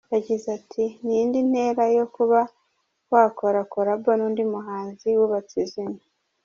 [0.15, 2.39] Yagize ati: "Ni indi ntera yo kuba
[3.11, 5.99] wakorana collabo n'undi muhanzi wubatse izina.